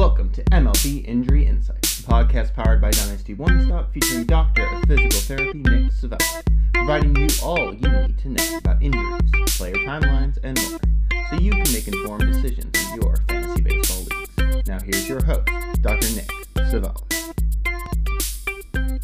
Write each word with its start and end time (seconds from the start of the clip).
Welcome 0.00 0.30
to 0.30 0.42
MLB 0.44 1.04
Injury 1.04 1.44
Insights, 1.44 2.00
a 2.00 2.02
podcast 2.04 2.54
powered 2.54 2.80
by 2.80 2.90
Dynasty 2.90 3.34
One 3.34 3.66
Stop 3.66 3.92
featuring 3.92 4.24
Doctor 4.24 4.66
of 4.66 4.82
Physical 4.84 5.10
Therapy 5.10 5.58
Nic 5.58 5.92
Civale, 5.92 6.42
providing 6.72 7.14
you 7.16 7.28
all 7.44 7.74
you 7.74 7.86
need 7.86 8.16
to 8.20 8.30
know 8.30 8.56
about 8.56 8.82
injuries, 8.82 9.30
player 9.58 9.74
timelines, 9.74 10.38
and 10.42 10.58
more, 10.70 10.80
so 11.28 11.36
you 11.36 11.50
can 11.50 11.70
make 11.74 11.86
informed 11.86 12.32
decisions 12.32 12.72
in 12.82 13.02
your 13.02 13.16
fantasy 13.28 13.60
baseball 13.60 14.06
leagues. 14.38 14.66
Now 14.66 14.78
here's 14.80 15.06
your 15.06 15.22
host, 15.22 15.46
Dr. 15.82 16.08
Nic 16.14 16.30
Civale. 16.70 17.04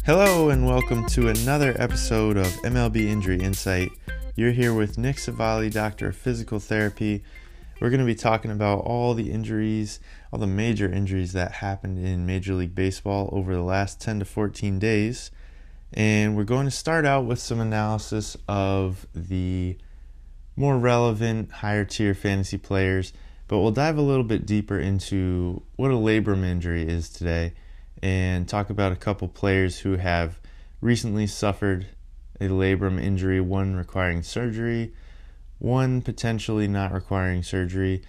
Hello 0.03 0.49
and 0.49 0.65
welcome 0.65 1.05
to 1.09 1.27
another 1.27 1.75
episode 1.77 2.37
of 2.37 2.47
MLB 2.63 3.05
Injury 3.05 3.39
Insight. 3.39 3.91
You're 4.35 4.49
here 4.51 4.73
with 4.73 4.97
Nic 4.97 5.17
Civale, 5.17 5.71
Doctor 5.71 6.07
of 6.07 6.15
Physical 6.15 6.59
Therapy. 6.59 7.23
We're 7.79 7.91
going 7.91 7.99
to 7.99 8.05
be 8.05 8.15
talking 8.15 8.49
about 8.49 8.79
all 8.79 9.13
the 9.13 9.31
injuries, 9.31 9.99
all 10.33 10.39
the 10.39 10.47
major 10.47 10.91
injuries 10.91 11.33
that 11.33 11.51
happened 11.51 12.03
in 12.03 12.25
Major 12.25 12.55
League 12.55 12.73
Baseball 12.73 13.29
over 13.31 13.53
the 13.53 13.61
last 13.61 14.01
10 14.01 14.19
to 14.19 14.25
14 14.25 14.79
days. 14.79 15.29
And 15.93 16.35
we're 16.35 16.43
going 16.43 16.65
to 16.65 16.71
start 16.71 17.05
out 17.05 17.25
with 17.25 17.37
some 17.37 17.59
analysis 17.59 18.35
of 18.47 19.05
the 19.13 19.77
more 20.55 20.79
relevant 20.79 21.51
higher 21.51 21.85
tier 21.85 22.15
fantasy 22.15 22.57
players, 22.57 23.13
but 23.47 23.59
we'll 23.59 23.71
dive 23.71 23.99
a 23.99 24.01
little 24.01 24.23
bit 24.23 24.47
deeper 24.47 24.79
into 24.79 25.61
what 25.75 25.91
a 25.91 25.95
labrum 25.95 26.43
injury 26.43 26.81
is 26.81 27.09
today 27.09 27.53
and 28.01 28.49
talk 28.49 28.71
about 28.71 28.91
a 28.91 28.95
couple 28.95 29.27
players 29.27 29.79
who 29.79 29.97
have 29.97 30.39
recently 30.81 31.27
suffered 31.27 31.85
a 32.41 32.45
labrum 32.45 32.99
injury, 32.99 33.39
one 33.39 33.75
requiring 33.75 34.23
surgery 34.23 34.93
one 35.59 36.01
potentially 36.01 36.67
not 36.67 36.93
requiring 36.93 37.43
surgery, 37.43 38.01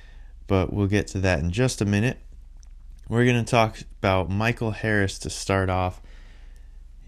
but 0.46 0.72
we'll 0.72 0.86
get 0.86 1.06
to 1.08 1.18
that 1.20 1.40
in 1.40 1.50
just 1.50 1.80
a 1.80 1.84
minute. 1.84 2.18
We're 3.08 3.24
going 3.24 3.42
to 3.42 3.50
talk 3.50 3.78
about 4.00 4.30
Michael 4.30 4.72
Harris 4.72 5.18
to 5.20 5.30
start 5.30 5.70
off. 5.70 6.02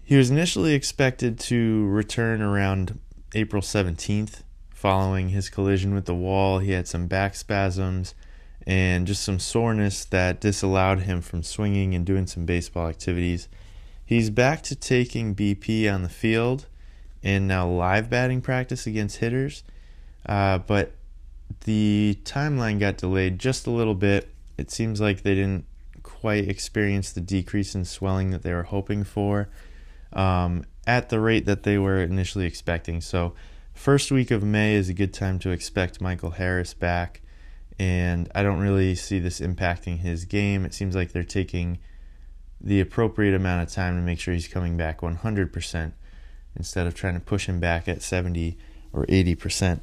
He 0.03 0.15
was 0.15 0.31
initially 0.31 0.73
expected 0.73 1.39
to 1.41 1.85
return 1.87 2.41
around 2.41 2.99
April 3.33 3.61
17th 3.61 4.41
following 4.71 5.29
his 5.29 5.47
collision 5.47 5.93
with 5.93 6.05
the 6.05 6.15
wall. 6.15 6.57
He 6.57 6.71
had 6.71 6.87
some 6.87 7.05
back 7.05 7.35
spasms 7.35 8.15
and 8.65 9.05
just 9.05 9.23
some 9.23 9.39
soreness 9.39 10.05
that 10.05 10.41
disallowed 10.41 11.01
him 11.01 11.21
from 11.21 11.43
swinging 11.43 11.93
and 11.93 12.05
doing 12.05 12.25
some 12.25 12.45
baseball 12.45 12.87
activities. 12.87 13.47
He's 14.03 14.29
back 14.29 14.63
to 14.63 14.75
taking 14.75 15.35
BP 15.35 15.91
on 15.91 16.01
the 16.01 16.09
field 16.09 16.65
and 17.23 17.47
now 17.47 17.67
live 17.69 18.09
batting 18.09 18.41
practice 18.41 18.87
against 18.87 19.17
hitters. 19.17 19.63
Uh, 20.25 20.59
but 20.59 20.93
the 21.65 22.17
timeline 22.23 22.79
got 22.79 22.97
delayed 22.97 23.39
just 23.39 23.67
a 23.67 23.71
little 23.71 23.95
bit. 23.95 24.33
It 24.57 24.71
seems 24.71 25.01
like 25.01 25.23
they 25.23 25.35
didn't 25.35 25.65
quite 26.03 26.47
experience 26.47 27.11
the 27.11 27.21
decrease 27.21 27.75
in 27.75 27.85
swelling 27.85 28.31
that 28.31 28.43
they 28.43 28.53
were 28.53 28.63
hoping 28.63 29.03
for 29.03 29.49
um, 30.13 30.65
at 30.87 31.09
the 31.09 31.19
rate 31.19 31.45
that 31.45 31.63
they 31.63 31.77
were 31.77 32.01
initially 32.01 32.45
expecting. 32.45 33.01
So, 33.01 33.33
first 33.73 34.11
week 34.11 34.31
of 34.31 34.43
May 34.43 34.75
is 34.75 34.89
a 34.89 34.93
good 34.93 35.13
time 35.13 35.39
to 35.39 35.51
expect 35.51 36.01
Michael 36.01 36.31
Harris 36.31 36.73
back. 36.73 37.21
And 37.79 38.29
I 38.35 38.43
don't 38.43 38.59
really 38.59 38.93
see 38.95 39.19
this 39.19 39.39
impacting 39.39 39.99
his 39.99 40.25
game. 40.25 40.65
It 40.65 40.73
seems 40.73 40.95
like 40.95 41.11
they're 41.11 41.23
taking 41.23 41.79
the 42.59 42.79
appropriate 42.79 43.33
amount 43.33 43.63
of 43.67 43.73
time 43.73 43.95
to 43.95 44.01
make 44.01 44.19
sure 44.19 44.33
he's 44.33 44.47
coming 44.47 44.77
back 44.77 45.01
100% 45.01 45.93
instead 46.55 46.85
of 46.85 46.93
trying 46.93 47.15
to 47.15 47.19
push 47.19 47.47
him 47.47 47.59
back 47.59 47.87
at 47.87 48.03
70 48.03 48.57
or 48.93 49.05
80%. 49.07 49.79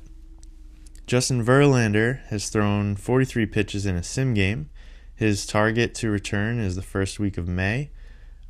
Justin 1.09 1.43
Verlander 1.43 2.23
has 2.27 2.51
thrown 2.51 2.95
43 2.95 3.47
pitches 3.47 3.87
in 3.87 3.97
a 3.97 4.03
sim 4.03 4.35
game. 4.35 4.69
His 5.15 5.47
target 5.47 5.95
to 5.95 6.11
return 6.11 6.61
is 6.61 6.77
the 6.77 6.83
first 6.83 7.19
week 7.19 7.39
of 7.39 7.49
May. 7.49 7.89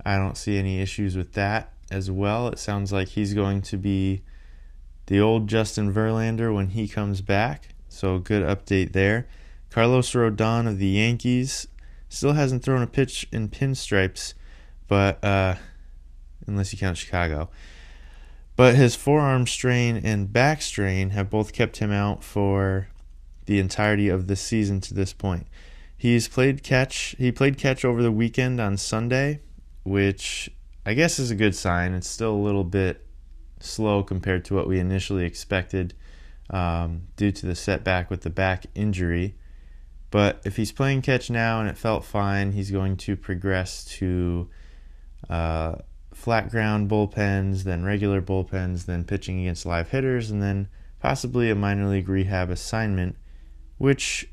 I 0.05 0.17
don't 0.17 0.37
see 0.37 0.59
any 0.59 0.81
issues 0.81 1.17
with 1.17 1.35
that 1.35 1.73
as 1.89 2.11
well. 2.11 2.49
It 2.49 2.59
sounds 2.59 2.93
like 2.93 3.11
he's 3.11 3.33
going 3.33 3.63
to 3.63 3.77
be 3.77 4.23
the 5.07 5.21
old 5.21 5.47
Justin 5.47 5.95
Verlander 5.95 6.53
when 6.53 6.71
he 6.71 6.89
comes 6.89 7.21
back. 7.21 7.77
So, 7.89 8.19
good 8.19 8.43
update 8.43 8.93
there. 8.93 9.29
Carlos 9.71 10.11
Rodon 10.11 10.67
of 10.67 10.79
the 10.79 10.89
Yankees 10.89 11.69
still 12.09 12.33
hasn't 12.33 12.65
thrown 12.65 12.83
a 12.83 12.89
pitch 12.89 13.29
in 13.31 13.51
pinstripes, 13.51 14.35
but 14.89 15.23
uh, 15.25 15.55
unless 16.49 16.73
you 16.73 16.79
count 16.81 16.99
Chicago. 16.99 17.51
But 18.59 18.75
his 18.75 18.97
forearm 18.97 19.47
strain 19.47 19.99
and 19.99 20.33
back 20.33 20.63
strain 20.63 21.11
have 21.11 21.31
both 21.31 21.53
kept 21.53 21.77
him 21.77 21.93
out 21.93 22.25
for 22.25 22.89
the 23.47 23.61
entirety 23.61 24.09
of 24.09 24.27
the 24.27 24.35
season 24.35 24.81
to 24.81 24.95
this 24.95 25.13
point. 25.13 25.47
He's 25.97 26.27
played 26.27 26.65
catch. 26.65 27.15
He 27.19 27.31
played 27.31 27.57
catch 27.57 27.85
over 27.85 28.03
the 28.03 28.11
weekend 28.11 28.61
on 28.61 28.77
Sunday, 28.77 29.43
which 29.85 30.51
I 30.85 30.95
guess 30.95 31.21
is 31.21 31.31
a 31.31 31.37
good 31.37 31.55
sign. 31.55 31.95
It's 31.95 32.09
still 32.09 32.33
a 32.33 32.45
little 32.45 32.65
bit 32.65 33.07
slow 33.61 34.03
compared 34.03 34.45
to 34.47 34.55
what 34.55 34.67
we 34.67 34.81
initially 34.81 35.25
expected 35.25 35.95
um, 36.51 37.03
due 37.15 37.31
to 37.31 37.47
the 37.47 37.55
setback 37.55 38.11
with 38.11 38.23
the 38.23 38.31
back 38.31 38.67
injury. 38.75 39.37
But 40.11 40.43
if 40.45 40.57
he's 40.57 40.73
playing 40.73 41.03
catch 41.03 41.31
now 41.31 41.61
and 41.61 41.69
it 41.69 41.79
felt 41.79 42.05
fine, 42.05 42.51
he's 42.51 42.73
going 42.73 42.97
to 42.97 43.15
progress 43.15 43.85
to 43.99 44.51
uh, 45.31 45.77
flat 46.19 46.51
ground 46.51 46.91
bullpens, 46.91 47.63
then 47.63 47.85
regular 47.85 48.21
bullpens, 48.21 48.87
then 48.87 49.05
pitching 49.05 49.41
against 49.41 49.65
live 49.65 49.91
hitters, 49.91 50.33
and 50.33 50.43
then 50.43 50.69
possibly 50.99 51.49
a 51.49 51.55
minor 51.55 51.87
league 51.87 52.09
rehab 52.09 52.51
assignment, 52.51 53.15
which 53.79 54.29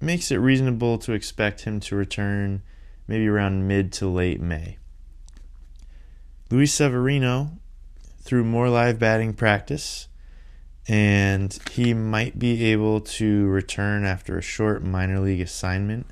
makes 0.00 0.30
it 0.30 0.36
reasonable 0.36 0.98
to 0.98 1.12
expect 1.12 1.62
him 1.62 1.80
to 1.80 1.96
return 1.96 2.62
maybe 3.08 3.26
around 3.26 3.66
mid 3.66 3.92
to 3.92 4.06
late 4.06 4.40
May. 4.40 4.78
Luis 6.48 6.72
Severino 6.72 7.58
threw 8.20 8.44
more 8.44 8.68
live 8.68 9.00
batting 9.00 9.34
practice, 9.34 10.06
and 10.86 11.58
he 11.72 11.92
might 11.92 12.38
be 12.38 12.66
able 12.66 13.00
to 13.00 13.46
return 13.48 14.04
after 14.04 14.38
a 14.38 14.42
short 14.42 14.84
minor 14.84 15.18
league 15.18 15.40
assignment. 15.40 16.06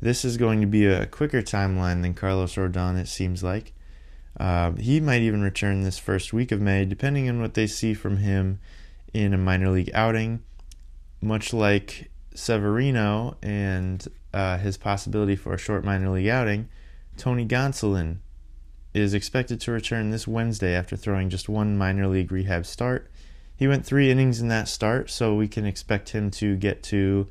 This 0.00 0.24
is 0.24 0.36
going 0.36 0.60
to 0.60 0.66
be 0.68 0.86
a 0.86 1.06
quicker 1.06 1.42
timeline 1.42 2.02
than 2.02 2.14
Carlos 2.14 2.54
Rodon, 2.54 3.00
it 3.00 3.08
seems 3.08 3.42
like. 3.42 3.72
Uh, 4.38 4.72
he 4.72 5.00
might 5.00 5.22
even 5.22 5.42
return 5.42 5.82
this 5.82 5.98
first 5.98 6.32
week 6.32 6.50
of 6.50 6.60
May, 6.60 6.84
depending 6.84 7.28
on 7.28 7.40
what 7.40 7.54
they 7.54 7.66
see 7.66 7.94
from 7.94 8.18
him 8.18 8.58
in 9.12 9.32
a 9.32 9.38
minor 9.38 9.70
league 9.70 9.90
outing. 9.94 10.42
Much 11.20 11.52
like 11.52 12.10
Severino 12.34 13.36
and 13.42 14.06
uh, 14.32 14.58
his 14.58 14.76
possibility 14.76 15.36
for 15.36 15.54
a 15.54 15.58
short 15.58 15.84
minor 15.84 16.10
league 16.10 16.28
outing, 16.28 16.68
Tony 17.16 17.46
Gonsolin 17.46 18.18
is 18.92 19.14
expected 19.14 19.60
to 19.60 19.72
return 19.72 20.10
this 20.10 20.26
Wednesday 20.26 20.74
after 20.74 20.96
throwing 20.96 21.30
just 21.30 21.48
one 21.48 21.76
minor 21.78 22.06
league 22.06 22.30
rehab 22.30 22.66
start. 22.66 23.10
He 23.56 23.68
went 23.68 23.86
three 23.86 24.10
innings 24.10 24.40
in 24.40 24.48
that 24.48 24.68
start, 24.68 25.10
so 25.10 25.34
we 25.34 25.48
can 25.48 25.64
expect 25.64 26.10
him 26.10 26.30
to 26.32 26.56
get 26.56 26.82
to 26.84 27.28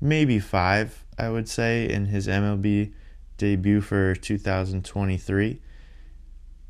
maybe 0.00 0.38
five, 0.38 1.04
I 1.18 1.28
would 1.28 1.48
say, 1.48 1.88
in 1.88 2.06
his 2.06 2.26
MLB 2.26 2.92
debut 3.36 3.80
for 3.80 4.14
2023. 4.14 5.60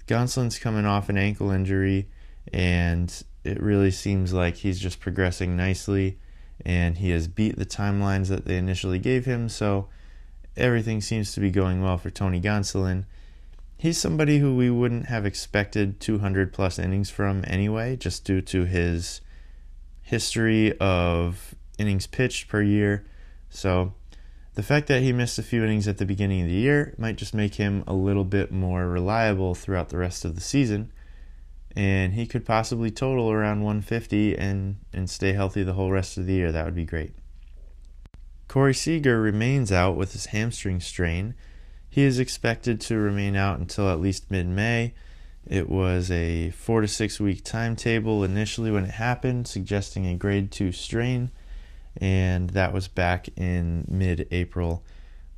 Gonsolin's 0.08 0.58
coming 0.58 0.86
off 0.86 1.08
an 1.08 1.18
ankle 1.18 1.50
injury, 1.50 2.08
and 2.52 3.22
it 3.44 3.62
really 3.62 3.90
seems 3.90 4.32
like 4.32 4.56
he's 4.56 4.80
just 4.80 5.00
progressing 5.00 5.56
nicely, 5.56 6.18
and 6.64 6.98
he 6.98 7.10
has 7.10 7.28
beat 7.28 7.56
the 7.56 7.66
timelines 7.66 8.28
that 8.28 8.44
they 8.44 8.56
initially 8.56 8.98
gave 8.98 9.26
him. 9.26 9.48
So 9.48 9.88
everything 10.56 11.00
seems 11.00 11.32
to 11.34 11.40
be 11.40 11.50
going 11.50 11.82
well 11.82 11.98
for 11.98 12.10
Tony 12.10 12.40
Gonsolin. 12.40 13.04
He's 13.76 13.98
somebody 13.98 14.38
who 14.38 14.56
we 14.56 14.70
wouldn't 14.70 15.06
have 15.06 15.24
expected 15.24 16.00
200 16.00 16.52
plus 16.52 16.78
innings 16.78 17.10
from 17.10 17.44
anyway, 17.46 17.94
just 17.96 18.24
due 18.24 18.40
to 18.40 18.64
his 18.64 19.20
history 20.02 20.76
of 20.78 21.54
innings 21.78 22.06
pitched 22.06 22.48
per 22.48 22.62
year. 22.62 23.06
So 23.50 23.94
the 24.58 24.64
fact 24.64 24.88
that 24.88 25.02
he 25.02 25.12
missed 25.12 25.38
a 25.38 25.42
few 25.44 25.62
innings 25.62 25.86
at 25.86 25.98
the 25.98 26.04
beginning 26.04 26.40
of 26.42 26.48
the 26.48 26.52
year 26.52 26.92
might 26.98 27.14
just 27.14 27.32
make 27.32 27.54
him 27.54 27.84
a 27.86 27.92
little 27.92 28.24
bit 28.24 28.50
more 28.50 28.88
reliable 28.88 29.54
throughout 29.54 29.88
the 29.88 29.96
rest 29.96 30.24
of 30.24 30.34
the 30.34 30.40
season. 30.40 30.90
And 31.76 32.14
he 32.14 32.26
could 32.26 32.44
possibly 32.44 32.90
total 32.90 33.30
around 33.30 33.62
150 33.62 34.36
and, 34.36 34.78
and 34.92 35.08
stay 35.08 35.32
healthy 35.32 35.62
the 35.62 35.74
whole 35.74 35.92
rest 35.92 36.18
of 36.18 36.26
the 36.26 36.32
year. 36.32 36.50
That 36.50 36.64
would 36.64 36.74
be 36.74 36.84
great. 36.84 37.12
Corey 38.48 38.74
Seager 38.74 39.20
remains 39.20 39.70
out 39.70 39.96
with 39.96 40.12
his 40.12 40.26
hamstring 40.26 40.80
strain. 40.80 41.36
He 41.88 42.02
is 42.02 42.18
expected 42.18 42.80
to 42.80 42.96
remain 42.96 43.36
out 43.36 43.60
until 43.60 43.88
at 43.88 44.00
least 44.00 44.28
mid 44.28 44.48
May. 44.48 44.92
It 45.46 45.68
was 45.68 46.10
a 46.10 46.50
four 46.50 46.80
to 46.80 46.88
six 46.88 47.20
week 47.20 47.44
timetable 47.44 48.24
initially 48.24 48.72
when 48.72 48.86
it 48.86 48.90
happened, 48.90 49.46
suggesting 49.46 50.04
a 50.04 50.16
grade 50.16 50.50
2 50.50 50.72
strain 50.72 51.30
and 51.98 52.50
that 52.50 52.72
was 52.72 52.88
back 52.88 53.28
in 53.36 53.84
mid 53.88 54.28
April. 54.30 54.84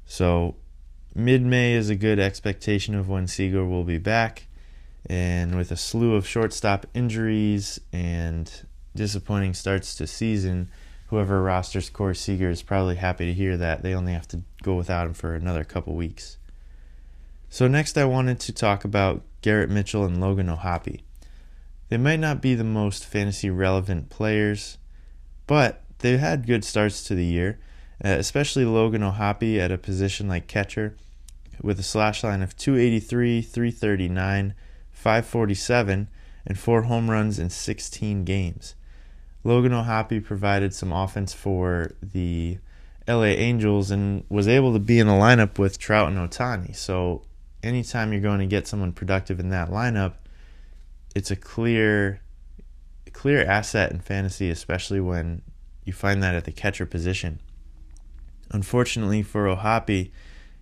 So, 0.05 0.57
mid 1.15 1.43
May 1.43 1.73
is 1.73 1.89
a 1.89 1.97
good 1.97 2.19
expectation 2.19 2.95
of 2.95 3.09
when 3.09 3.27
Seager 3.27 3.65
will 3.65 3.85
be 3.85 3.99
back. 3.99 4.47
And 5.07 5.57
with 5.57 5.71
a 5.71 5.77
slew 5.77 6.15
of 6.15 6.27
shortstop 6.27 6.87
injuries 6.93 7.81
and 7.93 8.53
disappointing 8.95 9.55
starts 9.55 9.95
to 9.97 10.07
season, 10.07 10.71
whoever 11.07 11.43
rosters 11.43 11.89
Corey 11.89 12.15
Seager 12.15 12.51
is 12.51 12.63
probably 12.63 12.97
happy 12.97 13.25
to 13.27 13.33
hear 13.33 13.57
that. 13.57 13.83
They 13.83 13.95
only 13.95 14.13
have 14.13 14.29
to 14.29 14.43
go 14.63 14.75
without 14.75 15.07
him 15.07 15.15
for 15.15 15.35
another 15.35 15.65
couple 15.65 15.95
weeks. 15.95 16.37
So, 17.49 17.67
next, 17.67 17.97
I 17.97 18.05
wanted 18.05 18.39
to 18.41 18.53
talk 18.53 18.85
about 18.85 19.23
Garrett 19.41 19.71
Mitchell 19.71 20.05
and 20.05 20.21
Logan 20.21 20.51
O'Hoppe. 20.51 21.01
They 21.89 21.97
might 21.97 22.21
not 22.21 22.43
be 22.43 22.55
the 22.55 22.63
most 22.63 23.05
fantasy 23.05 23.51
relevant 23.51 24.11
players, 24.11 24.79
but 25.47 25.83
they've 26.01 26.19
had 26.19 26.47
good 26.47 26.65
starts 26.65 27.05
to 27.05 27.15
the 27.15 27.25
year, 27.25 27.59
uh, 28.05 28.09
especially 28.09 28.65
Logan 28.65 29.03
O'Hoppe 29.03 29.59
at 29.59 29.73
a 29.73 29.79
position 29.79 30.29
like 30.29 30.47
catcher 30.47 30.97
with 31.63 31.79
a 31.79 31.83
slash 31.83 32.25
line 32.25 32.43
of 32.43 32.57
283, 32.57 33.43
339, 33.43 34.55
547, 34.91 36.09
and 36.47 36.59
four 36.59 36.83
home 36.83 37.11
runs 37.11 37.39
in 37.39 37.51
16 37.51 38.25
games. 38.25 38.75
Logan 39.45 39.73
O'Hoppe 39.73 40.25
provided 40.25 40.75
some 40.75 40.93
offense 40.93 41.33
for 41.33 41.93
the 42.03 42.59
LA 43.09 43.25
Angels 43.25 43.91
and 43.91 44.25
was 44.29 44.47
able 44.47 44.73
to 44.73 44.79
be 44.79 44.99
in 44.99 45.09
a 45.09 45.13
lineup 45.13 45.59
with 45.59 45.79
Trout 45.79 46.11
and 46.11 46.19
Ohtani. 46.19 46.77
So 46.77 47.23
anytime 47.63 48.13
you're 48.13 48.21
going 48.21 48.41
to 48.41 48.47
get 48.47 48.67
someone 48.67 48.93
productive 48.93 49.41
in 49.41 49.49
that 49.51 49.71
lineup, 49.71 50.15
it's 51.15 51.31
a 51.31 51.37
clear 51.37 52.21
clear 53.13 53.45
asset 53.45 53.91
in 53.91 54.01
fantasy, 54.01 54.51
especially 54.51 55.01
when 55.01 55.43
you 55.91 55.95
find 55.95 56.23
that 56.23 56.37
at 56.37 56.45
the 56.45 56.53
catcher 56.53 56.87
position. 56.87 57.41
Unfortunately 58.53 59.25
for 59.25 59.49
O'Hoppe, 59.49 60.13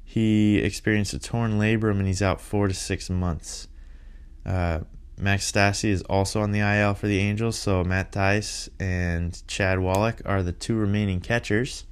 he 0.03 0.57
experienced 0.57 1.13
a 1.13 1.19
torn 1.19 1.59
labrum 1.59 1.99
and 1.99 2.07
he's 2.07 2.23
out 2.23 2.41
four 2.41 2.67
to 2.67 2.73
six 2.73 3.11
months. 3.11 3.69
Uh, 4.47 4.81
Max 5.19 5.53
Stassi 5.53 5.91
is 5.91 6.01
also 6.05 6.41
on 6.41 6.53
the 6.53 6.61
IL 6.61 6.95
for 6.95 7.09
the 7.09 7.19
Angels, 7.19 7.59
so 7.59 7.85
Matt 7.85 8.11
Thaiss 8.11 8.71
and 8.81 9.47
Chad 9.47 9.81
Wallach 9.81 10.23
are 10.25 10.43
the 10.43 10.53
two 10.53 10.77
remaining 10.77 11.21
catchers. 11.21 11.85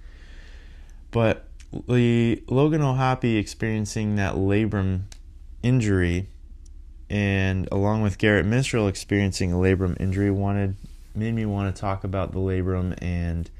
But 1.10 1.46
the 1.86 2.42
Logan 2.48 2.80
O'Hoppe 2.80 3.38
experiencing 3.38 4.16
that 4.16 4.36
labrum 4.36 5.02
injury, 5.62 6.30
and 7.10 7.68
along 7.70 8.00
with 8.00 8.16
Garrett 8.16 8.46
Mitchell 8.46 8.88
experiencing 8.88 9.52
a 9.52 9.56
labrum 9.56 10.00
injury, 10.00 10.30
wanted 10.30 10.76
made 11.16 11.34
me 11.34 11.46
want 11.46 11.74
to 11.74 11.80
talk 11.80 12.04
about 12.04 12.32
the 12.32 12.38
labrum 12.38 12.96
and 13.02 13.50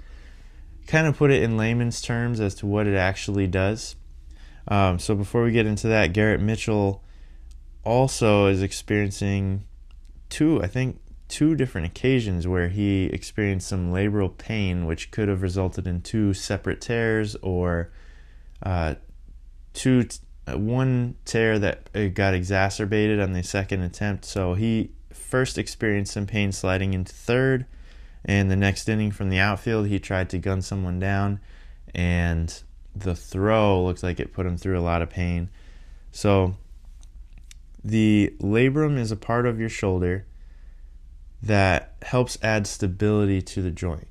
kind 0.87 1.07
of 1.07 1.17
put 1.17 1.31
it 1.31 1.43
in 1.43 1.57
layman's 1.57 2.01
terms 2.01 2.41
as 2.41 2.55
to 2.57 2.67
what 2.67 2.87
it 2.87 2.95
actually 2.95 3.47
does. 3.47 3.97
Um, 4.69 4.99
so 4.99 5.15
before 5.15 5.43
we 5.43 5.53
get 5.53 5.67
into 5.67 5.89
that, 5.89 6.13
Garrett 6.13 6.41
Mitchell 6.41 7.03
also 7.85 8.47
is 8.47 8.63
experiencing 8.63 9.65
two, 10.29 10.63
I 10.63 10.67
think, 10.67 11.01
two 11.29 11.55
different 11.55 11.87
occasions 11.87 12.47
where 12.47 12.69
he 12.69 13.05
experienced 13.05 13.69
some 13.69 13.93
labral 13.93 14.37
pain, 14.37 14.87
which 14.87 15.11
could 15.11 15.29
have 15.29 15.43
resulted 15.43 15.87
in 15.87 16.01
two 16.03 16.35
separate 16.35 16.81
tears 16.81 17.37
or 17.37 17.91
uh, 18.63 18.95
two, 19.73 20.07
uh, 20.47 20.59
one 20.59 21.17
tear 21.25 21.59
that 21.59 21.91
uh, 21.95 22.07
got 22.09 22.35
exacerbated 22.35 23.21
on 23.21 23.33
the 23.33 23.43
second 23.43 23.83
attempt. 23.83 24.25
So 24.25 24.55
he 24.55 24.91
first 25.17 25.59
experienced 25.59 26.13
some 26.13 26.27
pain 26.27 26.53
sliding 26.53 26.95
into 26.95 27.13
third, 27.13 27.67
and 28.25 28.51
the 28.51 28.57
next 28.57 28.89
inning 28.89 29.11
from 29.11 29.31
the 29.31 29.39
outfield, 29.39 29.87
he 29.87 29.99
tried 29.99 30.31
to 30.31 30.39
gun 30.39 30.63
someone 30.63 30.99
down, 30.99 31.41
and 31.95 32.63
the 32.95 33.15
throw 33.15 33.85
looked 33.85 34.03
like 34.03 34.21
it 34.21 34.33
put 34.33 34.47
him 34.47 34.57
through 34.57 34.79
a 34.79 34.81
lot 34.81 35.03
of 35.03 35.11
pain. 35.11 35.51
So 36.13 36.57
the 37.85 38.35
labrum 38.41 38.99
is 38.99 39.13
a 39.13 39.17
part 39.17 39.47
of 39.47 39.61
your 39.61 39.69
shoulder 39.69 40.27
that 41.43 41.95
helps 42.03 42.39
add 42.43 42.67
stability 42.67 43.43
to 43.43 43.63
the 43.63 43.71
joint. 43.71 44.09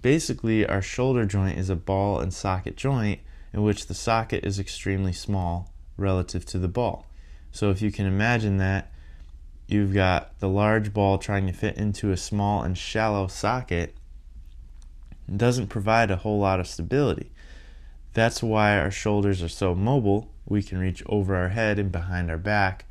Basically, 0.00 0.64
our 0.64 0.80
shoulder 0.80 1.26
joint 1.26 1.58
is 1.58 1.68
a 1.68 1.76
ball 1.76 2.20
and 2.20 2.32
socket 2.32 2.76
joint 2.76 3.20
in 3.52 3.62
which 3.62 3.86
the 3.86 3.94
socket 3.94 4.44
is 4.44 4.58
extremely 4.58 5.12
small 5.12 5.72
relative 5.96 6.46
to 6.46 6.58
the 6.58 6.68
ball. 6.68 7.06
So, 7.50 7.70
if 7.70 7.82
you 7.82 7.90
can 7.90 8.06
imagine 8.06 8.58
that, 8.58 8.92
you've 9.68 9.94
got 9.94 10.38
the 10.40 10.48
large 10.48 10.92
ball 10.92 11.18
trying 11.18 11.46
to 11.46 11.52
fit 11.52 11.76
into 11.76 12.10
a 12.10 12.16
small 12.16 12.62
and 12.62 12.76
shallow 12.76 13.26
socket, 13.28 13.94
doesn't 15.34 15.68
provide 15.68 16.10
a 16.10 16.16
whole 16.16 16.40
lot 16.40 16.58
of 16.58 16.66
stability. 16.66 17.30
That's 18.14 18.42
why 18.42 18.78
our 18.78 18.90
shoulders 18.90 19.42
are 19.42 19.48
so 19.48 19.74
mobile. 19.74 20.30
We 20.46 20.62
can 20.62 20.78
reach 20.78 21.02
over 21.06 21.36
our 21.36 21.50
head 21.50 21.78
and 21.78 21.92
behind 21.92 22.30
our 22.30 22.38
back 22.38 22.86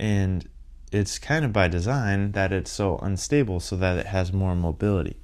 and 0.00 0.48
it's 0.90 1.18
kind 1.18 1.44
of 1.44 1.52
by 1.52 1.68
design 1.68 2.32
that 2.32 2.52
it's 2.52 2.70
so 2.70 2.96
unstable 2.98 3.60
so 3.60 3.76
that 3.76 3.98
it 3.98 4.06
has 4.06 4.32
more 4.32 4.56
mobility. 4.56 5.16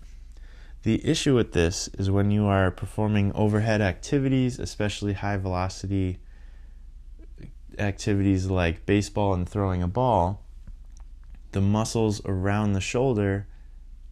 The 0.82 1.04
issue 1.04 1.34
with 1.34 1.52
this 1.52 1.88
is 1.98 2.10
when 2.10 2.30
you 2.30 2.44
are 2.44 2.70
performing 2.70 3.32
overhead 3.34 3.80
activities, 3.80 4.58
especially 4.58 5.14
high 5.14 5.38
velocity 5.38 6.18
activities 7.78 8.46
like 8.46 8.86
baseball 8.86 9.34
and 9.34 9.48
throwing 9.48 9.82
a 9.82 9.88
ball, 9.88 10.45
the 11.56 11.62
muscles 11.62 12.20
around 12.26 12.74
the 12.74 12.82
shoulder 12.82 13.46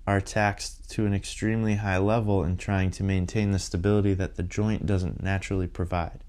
are 0.06 0.18
taxed 0.18 0.88
to 0.88 1.04
an 1.04 1.12
extremely 1.12 1.74
high 1.74 1.98
level 1.98 2.42
in 2.42 2.56
trying 2.56 2.90
to 2.90 3.02
maintain 3.02 3.50
the 3.50 3.58
stability 3.58 4.14
that 4.14 4.36
the 4.36 4.42
joint 4.42 4.86
doesn't 4.86 5.22
naturally 5.22 5.66
provide. 5.66 6.24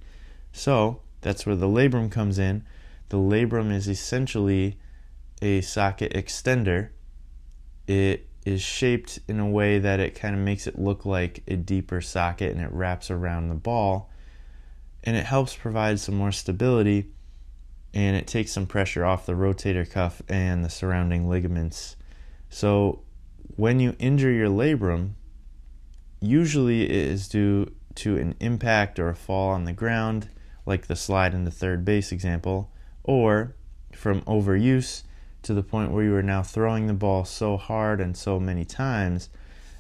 So, 0.51 0.99
that's 1.21 1.45
where 1.45 1.55
the 1.55 1.69
labrum 1.69 2.11
comes 2.11 2.37
in 2.37 2.65
the 3.07 3.17
labrum 3.17 3.71
is 3.71 3.87
essentially 3.87 4.77
a 5.41 5.61
socket 5.61 6.11
extender. 6.13 6.89
It 7.87 8.27
is 8.45 8.61
shaped 8.61 9.19
in 9.29 9.39
a 9.39 9.49
way 9.49 9.79
that 9.79 10.01
it 10.01 10.15
kind 10.15 10.35
of 10.35 10.41
makes 10.41 10.67
it 10.67 10.77
look 10.77 11.05
like 11.05 11.43
a 11.47 11.55
deeper 11.55 12.01
socket 12.01 12.51
and 12.51 12.59
it 12.59 12.73
wraps 12.73 13.09
around 13.09 13.47
the 13.47 13.55
ball. 13.55 14.09
And 15.05 15.15
it 15.15 15.25
helps 15.25 15.55
provide 15.55 16.01
some 16.01 16.15
more 16.15 16.33
stability 16.33 17.11
and 17.95 18.17
it 18.17 18.27
takes 18.27 18.51
some 18.51 18.67
pressure 18.67 19.05
off 19.05 19.25
the 19.25 19.33
rotator 19.33 19.89
cuff 19.89 20.21
and 20.27 20.63
the 20.63 20.69
surrounding 20.69 21.29
ligaments. 21.29 21.95
So 22.49 23.03
when 23.55 23.79
you 23.79 23.95
injure 23.97 24.31
your 24.31 24.49
labrum, 24.49 25.13
usually 26.19 26.83
it 26.83 26.91
is 26.91 27.29
due 27.29 27.71
to 27.95 28.17
an 28.17 28.35
impact 28.41 28.99
or 28.99 29.07
a 29.07 29.15
fall 29.15 29.49
on 29.51 29.63
the 29.63 29.71
ground, 29.71 30.27
like 30.65 30.87
the 30.87 30.95
slide 30.97 31.33
in 31.33 31.45
the 31.45 31.51
third 31.51 31.85
base 31.85 32.11
example, 32.11 32.69
or 33.03 33.55
from 33.93 34.21
overuse 34.23 35.03
to 35.43 35.53
the 35.53 35.63
point 35.63 35.91
where 35.91 36.03
you 36.03 36.15
are 36.15 36.23
now 36.23 36.43
throwing 36.43 36.87
the 36.87 36.93
ball 36.93 37.23
so 37.23 37.55
hard 37.55 38.01
and 38.01 38.17
so 38.17 38.39
many 38.41 38.65
times 38.65 39.29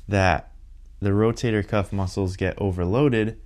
that 0.07 0.53
the 1.01 1.09
rotator 1.09 1.67
cuff 1.67 1.91
muscles 1.91 2.37
get 2.37 2.57
overloaded 2.61 3.41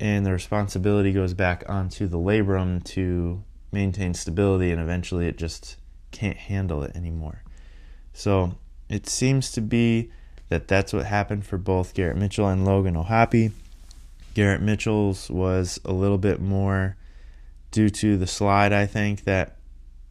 and 0.00 0.26
the 0.26 0.32
responsibility 0.32 1.12
goes 1.12 1.34
back 1.34 1.62
onto 1.68 2.08
the 2.08 2.18
labrum 2.18 2.82
to 2.82 3.44
maintain 3.72 4.14
stability 4.14 4.70
and 4.70 4.80
eventually 4.80 5.26
it 5.26 5.38
just 5.38 5.76
can't 6.10 6.36
handle 6.36 6.82
it 6.82 6.96
anymore. 6.96 7.42
So 8.12 8.54
it 8.88 9.08
seems 9.08 9.52
to 9.52 9.60
be 9.60 10.10
that 10.48 10.68
that's 10.68 10.92
what 10.92 11.06
happened 11.06 11.46
for 11.46 11.58
both 11.58 11.94
Garrett 11.94 12.16
Mitchell 12.16 12.48
and 12.48 12.64
Logan 12.64 12.96
O'Hoppe. 12.96 13.52
Garrett 14.34 14.62
Mitchell's 14.62 15.30
was 15.30 15.78
a 15.84 15.92
little 15.92 16.18
bit 16.18 16.40
more 16.40 16.96
due 17.70 17.90
to 17.90 18.16
the 18.16 18.26
slide, 18.26 18.72
I 18.72 18.86
think 18.86 19.24
that 19.24 19.56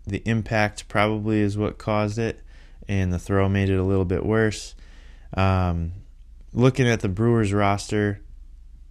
the 0.05 0.21
impact 0.25 0.87
probably 0.87 1.41
is 1.41 1.57
what 1.57 1.77
caused 1.77 2.17
it, 2.17 2.41
and 2.87 3.11
the 3.11 3.19
throw 3.19 3.49
made 3.49 3.69
it 3.69 3.77
a 3.77 3.83
little 3.83 4.05
bit 4.05 4.25
worse. 4.25 4.75
Um, 5.35 5.91
looking 6.53 6.87
at 6.87 7.01
the 7.01 7.09
Brewers 7.09 7.51
roster, 7.51 8.21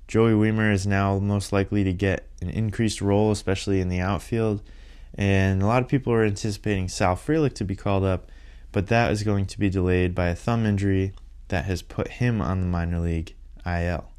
Joey 0.09 0.33
Wiemer 0.33 0.73
is 0.73 0.87
now 0.87 1.19
most 1.19 1.53
likely 1.53 1.83
to 1.85 1.93
get 1.93 2.29
an 2.41 2.51
increased 2.51 3.01
role, 3.01 3.33
especially 3.33 3.81
in 3.81 3.89
the 3.89 4.01
outfield. 4.01 4.63
And 5.15 5.63
a 5.63 5.67
lot 5.67 5.83
of 5.83 5.89
people 5.89 6.13
are 6.13 6.25
anticipating 6.25 6.89
Sal 6.89 7.17
Frelick 7.17 7.55
to 7.55 7.65
be 7.65 7.75
called 7.75 8.05
up, 8.05 8.31
but 8.71 8.87
that 8.89 9.11
is 9.11 9.23
going 9.23 9.47
to 9.47 9.59
be 9.59 9.71
delayed 9.71 10.15
by 10.15 10.29
a 10.29 10.35
thumb 10.35 10.67
injury 10.67 11.13
that 11.49 11.65
has 11.65 11.83
put 11.83 12.09
him 12.09 12.41
on 12.41 12.61
the 12.61 12.67
minor 12.67 12.99
league 12.99 13.35
IL. 13.65 14.11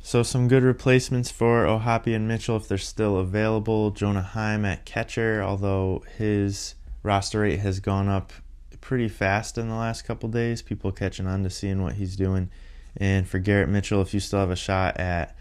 So 0.00 0.22
some 0.22 0.46
good 0.46 0.62
replacements 0.62 1.32
for 1.32 1.66
O'Hoppe 1.66 2.14
and 2.14 2.28
Mitchell 2.28 2.56
if 2.56 2.68
they're 2.68 2.78
still 2.78 3.16
available. 3.16 3.90
Jonah 3.90 4.22
Heim 4.22 4.64
at 4.64 4.84
catcher, 4.84 5.42
although 5.42 6.04
his 6.16 6.76
roster 7.02 7.40
rate 7.40 7.58
has 7.58 7.80
gone 7.80 8.08
up 8.08 8.32
pretty 8.80 9.08
fast 9.08 9.58
in 9.58 9.68
the 9.68 9.74
last 9.74 10.02
couple 10.02 10.28
days. 10.28 10.62
People 10.62 10.92
catching 10.92 11.26
on 11.26 11.42
to 11.42 11.50
seeing 11.50 11.82
what 11.82 11.94
he's 11.94 12.14
doing. 12.14 12.50
And 12.96 13.28
for 13.28 13.38
Garrett 13.38 13.68
Mitchell, 13.68 14.00
if 14.00 14.14
you 14.14 14.20
still 14.20 14.40
have 14.40 14.50
a 14.50 14.56
shot 14.56 14.98
at 14.98 15.36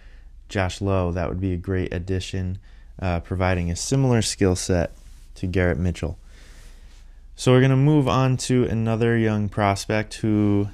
Josh 0.50 0.82
Lowe, 0.82 1.12
that 1.12 1.30
would 1.30 1.40
be 1.40 1.54
a 1.54 1.58
great 1.58 1.94
addition, 1.94 2.60
uh, 3.02 3.22
providing 3.22 3.72
a 3.72 3.76
similar 3.76 4.22
skill 4.22 4.56
set 4.56 4.96
to 5.36 5.48
Garrett 5.48 5.78
Mitchell. 5.78 6.18
So 7.36 7.52
we're 7.52 7.60
going 7.60 7.72
to 7.72 7.78
move 7.78 8.08
on 8.08 8.38
to 8.38 8.64
another 8.66 9.18
young 9.18 9.50
prospect 9.50 10.16
who 10.16 10.70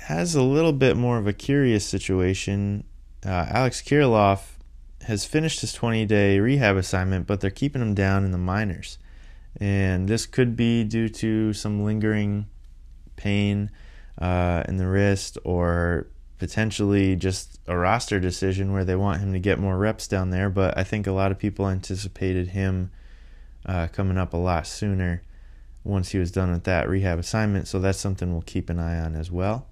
has 0.00 0.34
a 0.34 0.42
little 0.42 0.72
bit 0.72 0.96
more 0.96 1.16
of 1.16 1.26
a 1.26 1.32
curious 1.32 1.86
situation. 1.86 2.84
Uh, 3.24 3.46
Alex 3.48 3.80
Kirilloff 3.80 4.56
has 5.06 5.24
finished 5.24 5.60
his 5.62 5.72
20 5.72 6.04
day 6.04 6.38
rehab 6.38 6.76
assignment, 6.76 7.26
but 7.26 7.40
they're 7.40 7.50
keeping 7.50 7.80
him 7.80 7.94
down 7.94 8.24
in 8.24 8.30
the 8.32 8.38
minors. 8.38 8.98
And 9.58 10.08
this 10.08 10.26
could 10.26 10.56
be 10.56 10.84
due 10.84 11.08
to 11.08 11.52
some 11.52 11.84
lingering 11.84 12.46
pain. 13.16 13.70
Uh, 14.18 14.62
in 14.68 14.76
the 14.76 14.86
wrist, 14.86 15.38
or 15.42 16.06
potentially 16.38 17.16
just 17.16 17.58
a 17.66 17.76
roster 17.76 18.20
decision 18.20 18.72
where 18.72 18.84
they 18.84 18.94
want 18.94 19.20
him 19.20 19.32
to 19.32 19.40
get 19.40 19.58
more 19.58 19.76
reps 19.76 20.06
down 20.06 20.30
there. 20.30 20.48
But 20.48 20.78
I 20.78 20.84
think 20.84 21.06
a 21.06 21.12
lot 21.12 21.32
of 21.32 21.38
people 21.38 21.68
anticipated 21.68 22.48
him 22.48 22.90
uh, 23.66 23.88
coming 23.88 24.18
up 24.18 24.32
a 24.32 24.36
lot 24.36 24.66
sooner 24.66 25.22
once 25.82 26.10
he 26.10 26.18
was 26.18 26.30
done 26.30 26.52
with 26.52 26.64
that 26.64 26.88
rehab 26.88 27.18
assignment. 27.18 27.66
So 27.66 27.78
that's 27.78 27.98
something 27.98 28.32
we'll 28.32 28.42
keep 28.42 28.70
an 28.70 28.78
eye 28.78 28.98
on 28.98 29.16
as 29.16 29.30
well. 29.30 29.66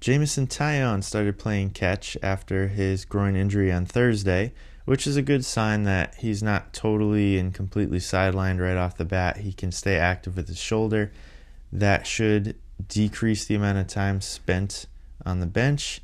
Jameson 0.00 0.46
Taillon 0.46 1.02
started 1.02 1.38
playing 1.38 1.70
catch 1.70 2.16
after 2.22 2.68
his 2.68 3.04
groin 3.04 3.34
injury 3.34 3.72
on 3.72 3.86
Thursday, 3.86 4.52
which 4.84 5.06
is 5.06 5.16
a 5.16 5.22
good 5.22 5.44
sign 5.44 5.82
that 5.82 6.14
he's 6.16 6.42
not 6.42 6.72
totally 6.72 7.38
and 7.38 7.52
completely 7.52 7.98
sidelined 7.98 8.60
right 8.60 8.76
off 8.76 8.96
the 8.96 9.04
bat. 9.04 9.38
He 9.38 9.52
can 9.52 9.72
stay 9.72 9.96
active 9.96 10.36
with 10.36 10.48
his 10.48 10.60
shoulder. 10.60 11.10
That 11.72 12.06
should 12.06 12.56
decrease 12.88 13.44
the 13.44 13.54
amount 13.54 13.78
of 13.78 13.86
time 13.86 14.20
spent 14.20 14.86
on 15.24 15.40
the 15.40 15.46
bench. 15.46 16.00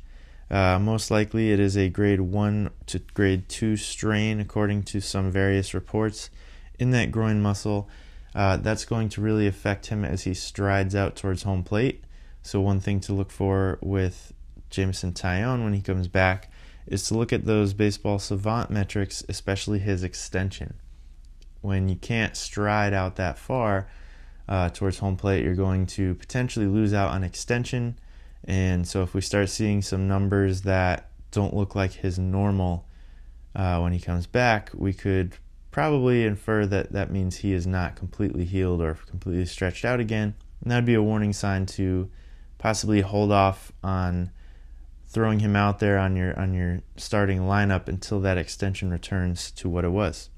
Uh, 0.51 0.77
most 0.79 1.09
likely, 1.09 1.51
it 1.51 1.59
is 1.59 1.77
a 1.77 1.89
grade 1.89 2.21
1 2.21 2.69
to 2.87 2.99
grade 3.13 3.49
2 3.49 3.77
strain, 3.77 4.39
according 4.39 4.83
to 4.83 5.01
some 5.01 5.31
various 5.31 5.73
reports, 5.73 6.29
in 6.77 6.91
that 6.91 7.11
groin 7.11 7.41
muscle. 7.41 7.89
Uh, 8.35 8.57
that's 8.57 8.85
going 8.85 9.09
to 9.09 9.21
really 9.21 9.47
affect 9.47 9.87
him 9.87 10.03
as 10.03 10.23
he 10.23 10.33
strides 10.33 10.95
out 10.95 11.15
towards 11.15 11.43
home 11.43 11.63
plate. 11.63 12.03
So, 12.41 12.59
one 12.59 12.79
thing 12.79 12.99
to 13.01 13.13
look 13.13 13.31
for 13.31 13.79
with 13.81 14.33
Jameson 14.69 15.13
Taillon 15.13 15.63
when 15.63 15.73
he 15.73 15.81
comes 15.81 16.07
back 16.07 16.51
is 16.85 17.07
to 17.07 17.15
look 17.15 17.31
at 17.31 17.45
those 17.45 17.73
baseball 17.73 18.19
savant 18.19 18.69
metrics, 18.69 19.23
especially 19.29 19.79
his 19.79 20.03
extension. 20.03 20.73
When 21.61 21.87
you 21.87 21.95
can't 21.95 22.35
stride 22.35 22.93
out 22.93 23.15
that 23.15 23.37
far 23.37 23.87
uh, 24.47 24.69
towards 24.69 24.99
home 24.99 25.15
plate, 25.15 25.43
you're 25.43 25.55
going 25.55 25.85
to 25.87 26.15
potentially 26.15 26.67
lose 26.67 26.93
out 26.93 27.11
on 27.11 27.23
extension. 27.23 27.97
And 28.43 28.87
so, 28.87 29.03
if 29.03 29.13
we 29.13 29.21
start 29.21 29.49
seeing 29.49 29.81
some 29.81 30.07
numbers 30.07 30.61
that 30.61 31.09
don't 31.31 31.55
look 31.55 31.75
like 31.75 31.93
his 31.93 32.19
normal 32.19 32.85
uh, 33.55 33.79
when 33.79 33.93
he 33.93 33.99
comes 33.99 34.27
back, 34.27 34.71
we 34.73 34.93
could 34.93 35.37
probably 35.71 36.25
infer 36.25 36.65
that 36.65 36.91
that 36.91 37.11
means 37.11 37.37
he 37.37 37.53
is 37.53 37.65
not 37.65 37.95
completely 37.95 38.45
healed 38.45 38.81
or 38.81 38.93
completely 38.93 39.45
stretched 39.45 39.85
out 39.85 39.99
again. 39.99 40.35
And 40.61 40.71
that 40.71 40.77
would 40.77 40.85
be 40.85 40.93
a 40.93 41.01
warning 41.01 41.33
sign 41.33 41.65
to 41.67 42.09
possibly 42.57 43.01
hold 43.01 43.31
off 43.31 43.71
on 43.83 44.31
throwing 45.05 45.39
him 45.39 45.55
out 45.55 45.79
there 45.79 45.97
on 45.99 46.15
your 46.15 46.37
on 46.39 46.53
your 46.53 46.81
starting 46.95 47.41
lineup 47.41 47.87
until 47.87 48.19
that 48.21 48.37
extension 48.37 48.89
returns 48.89 49.51
to 49.51 49.69
what 49.69 49.85
it 49.85 49.89
was. 49.89 50.29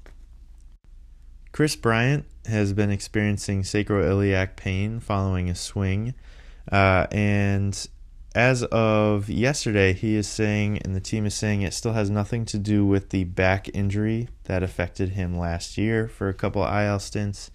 Kris 1.56 1.74
Bryant 1.74 2.26
has 2.44 2.74
been 2.74 2.90
experiencing 2.90 3.62
sacroiliac 3.62 4.56
pain 4.56 5.00
following 5.00 5.48
a 5.48 5.54
swing, 5.54 6.12
uh, 6.70 7.06
and 7.10 7.88
as 8.34 8.62
of 8.64 9.30
yesterday, 9.30 9.94
he 9.94 10.16
is 10.16 10.28
saying, 10.28 10.76
and 10.84 10.94
the 10.94 11.00
team 11.00 11.24
is 11.24 11.34
saying, 11.34 11.62
it 11.62 11.72
still 11.72 11.94
has 11.94 12.10
nothing 12.10 12.44
to 12.44 12.58
do 12.58 12.84
with 12.84 13.08
the 13.08 13.24
back 13.24 13.70
injury 13.72 14.28
that 14.44 14.62
affected 14.62 15.12
him 15.12 15.38
last 15.38 15.78
year 15.78 16.08
for 16.08 16.28
a 16.28 16.34
couple 16.34 16.62
IL 16.62 16.98
stints. 16.98 17.50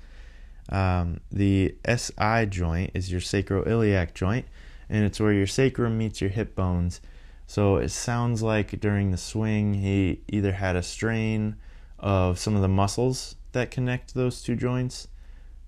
Um, 0.70 1.20
the 1.32 1.76
SI 1.88 2.48
joint 2.48 2.90
is 2.96 3.12
your 3.12 3.22
sacroiliac 3.22 4.16
joint, 4.16 4.48
and 4.90 5.06
it's 5.06 5.20
where 5.20 5.32
your 5.32 5.46
sacrum 5.46 6.00
meets 6.00 6.22
your 6.22 6.32
hip 6.32 6.56
bones. 6.56 7.02
So 7.46 7.76
it 7.76 7.90
sounds 7.90 8.42
like 8.42 8.80
during 8.80 9.12
the 9.12 9.18
swing, 9.18 9.76
he 9.76 10.22
either 10.28 10.54
had 10.54 10.76
a 10.76 10.82
strain 10.82 11.58
of 12.00 12.40
some 12.40 12.56
of 12.56 12.64
the 12.64 12.68
muscles 12.68 13.36
that 13.52 13.72
connect 13.72 14.14
those 14.14 14.42
two 14.42 14.56
joints, 14.56 15.08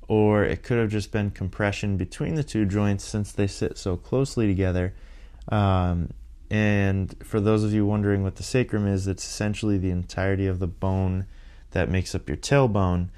or 0.07 0.43
it 0.43 0.63
could 0.63 0.77
have 0.77 0.89
just 0.89 1.11
been 1.11 1.31
compression 1.31 1.97
between 1.97 2.35
the 2.35 2.43
two 2.43 2.65
joints 2.65 3.03
since 3.03 3.31
they 3.31 3.47
sit 3.47 3.77
so 3.77 3.97
closely 3.97 4.47
together. 4.47 4.93
Um, 5.49 6.11
and 6.49 7.15
for 7.23 7.39
those 7.39 7.63
of 7.63 7.73
you 7.73 7.85
wondering 7.85 8.23
what 8.23 8.35
the 8.35 8.43
sacrum 8.43 8.87
is, 8.87 9.07
it's 9.07 9.25
essentially 9.25 9.77
the 9.77 9.89
entirety 9.89 10.47
of 10.47 10.59
the 10.59 10.67
bone 10.67 11.25
that 11.71 11.89
makes 11.89 12.13
up 12.13 12.27
your 12.29 12.37
tailbone 12.37 13.09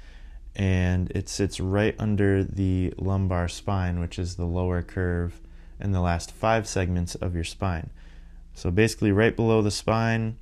and 0.56 1.10
it 1.10 1.28
sits 1.28 1.60
right 1.60 1.94
under 1.98 2.42
the 2.42 2.94
lumbar 2.96 3.46
spine, 3.46 4.00
which 4.00 4.18
is 4.18 4.36
the 4.36 4.46
lower 4.46 4.82
curve 4.82 5.38
and 5.78 5.94
the 5.94 6.00
last 6.00 6.32
five 6.32 6.66
segments 6.66 7.14
of 7.14 7.34
your 7.34 7.44
spine. 7.44 7.90
So 8.54 8.70
basically, 8.70 9.12
right 9.12 9.36
below 9.36 9.60
the 9.60 9.70
spine 9.70 10.38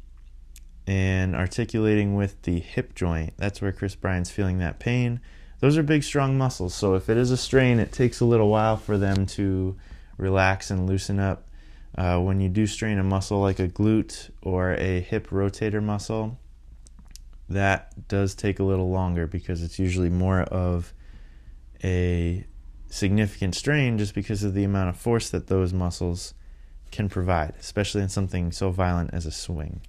and 0.87 1.35
articulating 1.35 2.15
with 2.15 2.43
the 2.43 2.61
hip 2.61 2.95
joint. 2.95 3.35
That's 3.37 3.63
where 3.63 3.73
Kris 3.73 3.95
Bryant's 3.95 4.31
feeling 4.31 4.59
that 4.59 4.79
pain. 4.79 5.21
Those 5.61 5.79
are 5.79 5.83
big, 5.83 6.03
strong 6.03 6.37
muscles. 6.37 6.75
So 6.75 6.95
if 6.95 7.09
it 7.09 7.17
is 7.17 7.31
a 7.31 7.37
strain, 7.37 7.79
it 7.79 7.93
takes 7.93 8.21
a 8.21 8.25
little 8.25 8.51
while 8.51 8.77
for 8.77 8.99
them 8.99 9.27
to 9.27 9.77
relax 10.19 10.71
and 10.71 10.87
loosen 10.87 11.19
up. 11.19 11.49
Uh, 11.97 12.19
when 12.21 12.41
you 12.41 12.49
do 12.49 12.67
strain 12.67 12.99
a 12.99 13.05
muscle 13.05 13.41
like 13.41 13.61
a 13.61 13.69
glute 13.69 14.31
or 14.43 14.75
a 14.75 15.01
hip 15.01 15.29
rotator 15.29 15.83
muscle, 15.83 16.39
that 17.49 18.09
does 18.09 18.35
take 18.35 18.59
a 18.59 18.65
little 18.65 18.91
longer 18.91 19.27
because 19.27 19.63
it's 19.63 19.79
usually 19.79 20.11
more 20.11 20.41
of 20.43 20.93
a 21.83 22.45
significant 22.89 23.55
strain 23.55 23.99
just 23.99 24.15
because 24.15 24.43
of 24.43 24.55
the 24.55 24.65
amount 24.65 24.89
of 24.89 24.97
force 24.97 25.31
that 25.31 25.47
those 25.47 25.73
muscles 25.73 26.35
can 26.91 27.09
provide, 27.09 27.55
especially 27.59 28.03
in 28.03 28.09
something 28.09 28.53
so 28.53 28.71
violent 28.71 29.11
as 29.13 29.27
a 29.27 29.33
swing. 29.33 29.81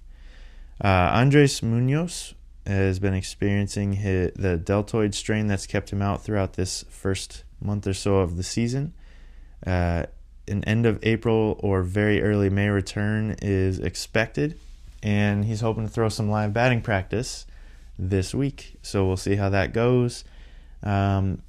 Uh, 0.82 1.10
Andres 1.12 1.62
Munoz 1.62 2.34
has 2.66 2.98
been 2.98 3.14
experiencing 3.14 3.94
his, 3.94 4.32
the 4.34 4.56
deltoid 4.56 5.14
strain 5.14 5.46
that's 5.46 5.66
kept 5.66 5.90
him 5.90 6.02
out 6.02 6.22
throughout 6.22 6.54
this 6.54 6.84
first 6.88 7.44
month 7.60 7.86
or 7.86 7.94
so 7.94 8.16
of 8.16 8.36
the 8.36 8.42
season. 8.42 8.92
Uh, 9.66 10.04
an 10.48 10.62
end 10.64 10.86
of 10.86 10.98
April 11.02 11.58
or 11.60 11.82
very 11.82 12.22
early 12.22 12.50
May 12.50 12.68
return 12.68 13.36
is 13.42 13.78
expected 13.78 14.58
and 15.02 15.44
he's 15.44 15.60
hoping 15.60 15.86
to 15.86 15.92
throw 15.92 16.08
some 16.08 16.30
live 16.30 16.52
batting 16.52 16.82
practice 16.82 17.46
this 17.98 18.34
week. 18.34 18.76
So 18.82 19.06
we'll 19.06 19.16
see 19.16 19.36
how 19.36 19.48
that 19.50 19.72
goes. 19.72 20.24
Um, 20.82 21.42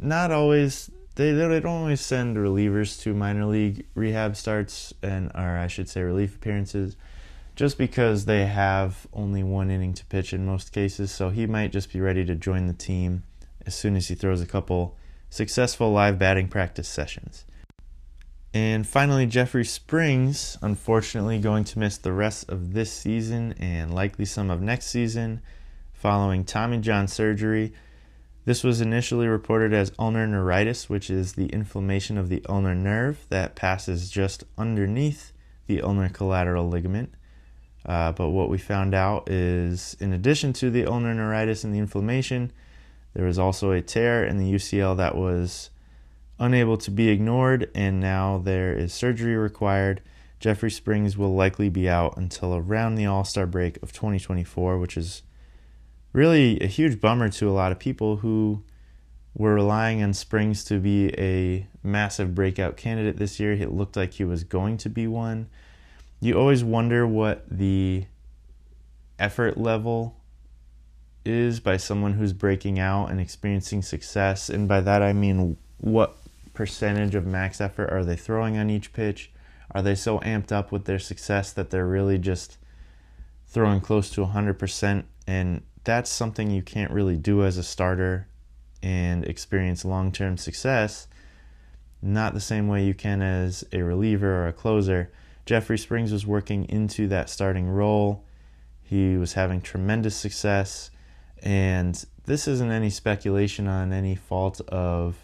not 0.00 0.30
always 0.30 0.90
they 1.16 1.32
they 1.32 1.60
don't 1.60 1.66
always 1.66 2.00
send 2.00 2.36
relievers 2.36 3.00
to 3.02 3.14
minor 3.14 3.46
league 3.46 3.86
rehab 3.94 4.36
starts 4.36 4.94
and 5.02 5.32
or 5.34 5.58
I 5.58 5.66
should 5.66 5.88
say 5.88 6.02
relief 6.02 6.36
appearances 6.36 6.96
just 7.58 7.76
because 7.76 8.24
they 8.24 8.46
have 8.46 9.08
only 9.12 9.42
one 9.42 9.68
inning 9.68 9.92
to 9.92 10.06
pitch 10.06 10.32
in 10.32 10.46
most 10.46 10.70
cases. 10.70 11.10
So 11.10 11.30
he 11.30 11.44
might 11.44 11.72
just 11.72 11.92
be 11.92 12.00
ready 12.00 12.24
to 12.24 12.36
join 12.36 12.68
the 12.68 12.72
team 12.72 13.24
as 13.66 13.74
soon 13.74 13.96
as 13.96 14.06
he 14.06 14.14
throws 14.14 14.40
a 14.40 14.46
couple 14.46 14.96
successful 15.28 15.90
live 15.90 16.20
batting 16.20 16.46
practice 16.46 16.88
sessions. 16.88 17.44
And 18.54 18.86
finally, 18.86 19.26
Jeffrey 19.26 19.64
Springs, 19.64 20.56
unfortunately, 20.62 21.40
going 21.40 21.64
to 21.64 21.80
miss 21.80 21.98
the 21.98 22.12
rest 22.12 22.48
of 22.48 22.74
this 22.74 22.92
season 22.92 23.54
and 23.58 23.92
likely 23.92 24.24
some 24.24 24.50
of 24.50 24.62
next 24.62 24.86
season 24.86 25.42
following 25.92 26.44
Tommy 26.44 26.78
John 26.78 27.08
surgery. 27.08 27.72
This 28.44 28.62
was 28.62 28.80
initially 28.80 29.26
reported 29.26 29.72
as 29.72 29.90
ulnar 29.98 30.28
neuritis, 30.28 30.88
which 30.88 31.10
is 31.10 31.32
the 31.32 31.46
inflammation 31.46 32.18
of 32.18 32.28
the 32.28 32.40
ulnar 32.48 32.76
nerve 32.76 33.26
that 33.30 33.56
passes 33.56 34.10
just 34.10 34.44
underneath 34.56 35.32
the 35.66 35.82
ulnar 35.82 36.08
collateral 36.08 36.68
ligament. 36.68 37.14
Uh, 37.86 38.12
but 38.12 38.30
what 38.30 38.50
we 38.50 38.58
found 38.58 38.94
out 38.94 39.28
is, 39.30 39.96
in 40.00 40.12
addition 40.12 40.52
to 40.52 40.70
the 40.70 40.84
ulnar 40.84 41.14
neuritis 41.14 41.64
and 41.64 41.74
the 41.74 41.78
inflammation, 41.78 42.52
there 43.14 43.24
was 43.24 43.38
also 43.38 43.70
a 43.70 43.80
tear 43.80 44.24
in 44.24 44.38
the 44.38 44.52
UCL 44.52 44.96
that 44.96 45.16
was 45.16 45.70
unable 46.38 46.76
to 46.78 46.90
be 46.90 47.08
ignored, 47.08 47.70
and 47.74 48.00
now 48.00 48.38
there 48.38 48.72
is 48.72 48.92
surgery 48.92 49.36
required. 49.36 50.02
Jeffrey 50.40 50.70
Springs 50.70 51.16
will 51.16 51.34
likely 51.34 51.68
be 51.68 51.88
out 51.88 52.16
until 52.16 52.54
around 52.54 52.94
the 52.94 53.06
All 53.06 53.24
Star 53.24 53.46
break 53.46 53.82
of 53.82 53.92
2024, 53.92 54.78
which 54.78 54.96
is 54.96 55.22
really 56.12 56.60
a 56.60 56.66
huge 56.66 57.00
bummer 57.00 57.28
to 57.28 57.48
a 57.48 57.52
lot 57.52 57.72
of 57.72 57.78
people 57.78 58.18
who 58.18 58.62
were 59.34 59.54
relying 59.54 60.02
on 60.02 60.12
Springs 60.12 60.64
to 60.64 60.78
be 60.78 61.12
a 61.18 61.66
massive 61.82 62.34
breakout 62.34 62.76
candidate 62.76 63.16
this 63.16 63.40
year. 63.40 63.52
It 63.52 63.72
looked 63.72 63.96
like 63.96 64.14
he 64.14 64.24
was 64.24 64.44
going 64.44 64.76
to 64.78 64.88
be 64.88 65.06
one. 65.06 65.48
You 66.20 66.38
always 66.38 66.64
wonder 66.64 67.06
what 67.06 67.44
the 67.48 68.06
effort 69.18 69.56
level 69.56 70.16
is 71.24 71.60
by 71.60 71.76
someone 71.76 72.14
who's 72.14 72.32
breaking 72.32 72.78
out 72.78 73.10
and 73.10 73.20
experiencing 73.20 73.82
success. 73.82 74.48
And 74.48 74.66
by 74.66 74.80
that 74.80 75.02
I 75.02 75.12
mean 75.12 75.56
what 75.78 76.16
percentage 76.54 77.14
of 77.14 77.26
max 77.26 77.60
effort 77.60 77.90
are 77.90 78.04
they 78.04 78.16
throwing 78.16 78.56
on 78.56 78.70
each 78.70 78.92
pitch? 78.92 79.30
Are 79.70 79.82
they 79.82 79.94
so 79.94 80.18
amped 80.20 80.50
up 80.50 80.72
with 80.72 80.86
their 80.86 80.98
success 80.98 81.52
that 81.52 81.70
they're 81.70 81.86
really 81.86 82.18
just 82.18 82.56
throwing 83.46 83.80
close 83.80 84.10
to 84.10 84.22
100%? 84.22 85.04
And 85.26 85.62
that's 85.84 86.10
something 86.10 86.50
you 86.50 86.62
can't 86.62 86.90
really 86.90 87.16
do 87.16 87.44
as 87.44 87.58
a 87.58 87.62
starter 87.62 88.26
and 88.82 89.24
experience 89.24 89.84
long 89.84 90.10
term 90.10 90.36
success. 90.36 91.06
Not 92.00 92.32
the 92.32 92.40
same 92.40 92.68
way 92.68 92.84
you 92.84 92.94
can 92.94 93.22
as 93.22 93.64
a 93.72 93.82
reliever 93.82 94.42
or 94.42 94.48
a 94.48 94.52
closer. 94.52 95.12
Jeffrey 95.48 95.78
Springs 95.78 96.12
was 96.12 96.26
working 96.26 96.68
into 96.68 97.08
that 97.08 97.30
starting 97.30 97.70
role. 97.70 98.22
He 98.82 99.16
was 99.16 99.32
having 99.32 99.62
tremendous 99.62 100.14
success. 100.14 100.90
And 101.42 102.04
this 102.26 102.46
isn't 102.46 102.70
any 102.70 102.90
speculation 102.90 103.66
on 103.66 103.90
any 103.90 104.14
fault 104.14 104.60
of 104.68 105.16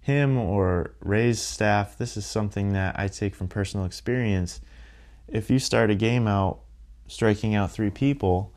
him 0.00 0.38
or 0.38 0.94
Ray's 1.00 1.38
staff, 1.38 1.98
this 1.98 2.16
is 2.16 2.24
something 2.24 2.72
that 2.72 2.98
I 2.98 3.08
take 3.08 3.34
from 3.34 3.46
personal 3.46 3.84
experience. 3.84 4.62
If 5.28 5.50
you 5.50 5.58
start 5.58 5.90
a 5.90 5.94
game 5.94 6.26
out 6.26 6.60
striking 7.06 7.54
out 7.54 7.70
three 7.70 7.90
people, 7.90 8.54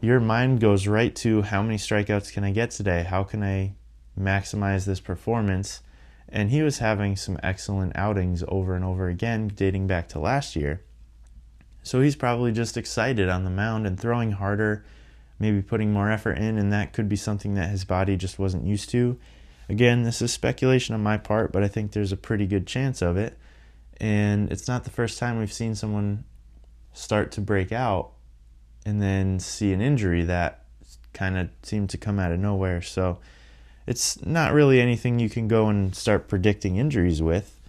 your 0.00 0.18
mind 0.18 0.58
goes 0.58 0.88
right 0.88 1.14
to 1.16 1.42
how 1.42 1.62
many 1.62 1.76
strikeouts 1.76 2.32
can 2.32 2.42
I 2.42 2.50
get 2.50 2.72
today? 2.72 3.04
How 3.04 3.22
can 3.22 3.44
I 3.44 3.76
maximize 4.18 4.86
this 4.86 4.98
performance? 4.98 5.82
And 6.28 6.50
he 6.50 6.62
was 6.62 6.78
having 6.78 7.16
some 7.16 7.38
excellent 7.42 7.96
outings 7.96 8.42
over 8.48 8.74
and 8.74 8.84
over 8.84 9.08
again, 9.08 9.48
dating 9.48 9.86
back 9.86 10.08
to 10.08 10.18
last 10.18 10.56
year. 10.56 10.82
So 11.82 12.00
he's 12.00 12.16
probably 12.16 12.50
just 12.50 12.76
excited 12.76 13.28
on 13.28 13.44
the 13.44 13.50
mound 13.50 13.86
and 13.86 14.00
throwing 14.00 14.32
harder, 14.32 14.84
maybe 15.38 15.60
putting 15.60 15.92
more 15.92 16.10
effort 16.10 16.38
in, 16.38 16.56
and 16.56 16.72
that 16.72 16.92
could 16.92 17.08
be 17.08 17.16
something 17.16 17.54
that 17.54 17.68
his 17.68 17.84
body 17.84 18.16
just 18.16 18.38
wasn't 18.38 18.66
used 18.66 18.88
to. 18.90 19.18
Again, 19.68 20.02
this 20.02 20.22
is 20.22 20.32
speculation 20.32 20.94
on 20.94 21.02
my 21.02 21.16
part, 21.16 21.52
but 21.52 21.62
I 21.62 21.68
think 21.68 21.92
there's 21.92 22.12
a 22.12 22.16
pretty 22.16 22.46
good 22.46 22.66
chance 22.66 23.02
of 23.02 23.16
it. 23.16 23.38
And 23.98 24.50
it's 24.50 24.66
not 24.66 24.84
the 24.84 24.90
first 24.90 25.18
time 25.18 25.38
we've 25.38 25.52
seen 25.52 25.74
someone 25.74 26.24
start 26.92 27.32
to 27.32 27.40
break 27.40 27.70
out 27.70 28.12
and 28.86 29.00
then 29.00 29.38
see 29.38 29.72
an 29.72 29.80
injury 29.80 30.24
that 30.24 30.64
kind 31.12 31.38
of 31.38 31.48
seemed 31.62 31.90
to 31.90 31.98
come 31.98 32.18
out 32.18 32.32
of 32.32 32.40
nowhere. 32.40 32.82
So 32.82 33.18
it's 33.86 34.24
not 34.24 34.52
really 34.52 34.80
anything 34.80 35.18
you 35.18 35.28
can 35.28 35.48
go 35.48 35.68
and 35.68 35.94
start 35.94 36.28
predicting 36.28 36.76
injuries 36.76 37.22
with. 37.22 37.60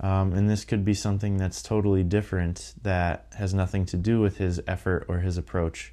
Um, 0.00 0.32
and 0.32 0.50
this 0.50 0.64
could 0.64 0.84
be 0.84 0.94
something 0.94 1.36
that's 1.36 1.62
totally 1.62 2.02
different 2.02 2.74
that 2.82 3.26
has 3.38 3.54
nothing 3.54 3.86
to 3.86 3.96
do 3.96 4.20
with 4.20 4.38
his 4.38 4.60
effort 4.66 5.04
or 5.08 5.20
his 5.20 5.38
approach. 5.38 5.92